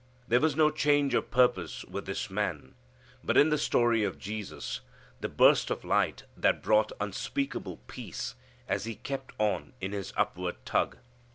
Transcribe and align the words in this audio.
There 0.27 0.39
was 0.39 0.55
no 0.55 0.71
change 0.71 1.13
of 1.13 1.29
purpose 1.29 1.85
with 1.85 2.07
this 2.07 2.31
man, 2.31 2.73
but, 3.23 3.37
in 3.37 3.49
the 3.49 3.57
story 3.59 4.03
of 4.03 4.17
Jesus, 4.17 4.81
the 5.19 5.29
burst 5.29 5.69
of 5.69 5.83
light 5.85 6.23
that 6.35 6.63
brought 6.63 6.91
unspeakable 6.99 7.77
peace 7.85 8.33
as 8.67 8.85
he 8.85 8.95
kept 8.95 9.31
on 9.37 9.73
in 9.79 9.91
his 9.91 10.11
upward 10.17 10.55
tug. 10.65 10.97